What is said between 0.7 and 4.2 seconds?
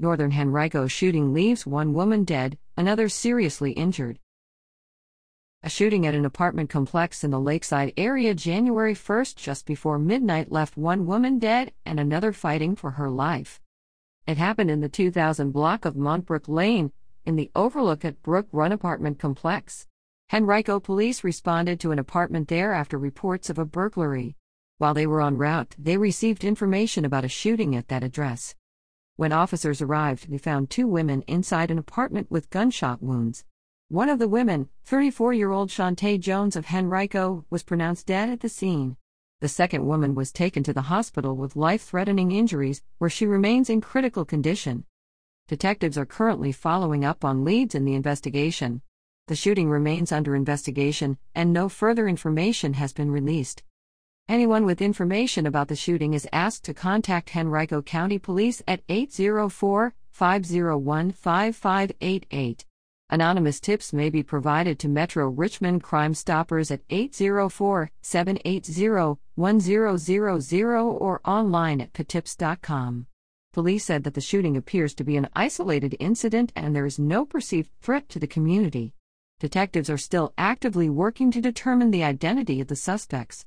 shooting leaves one woman dead, another seriously injured.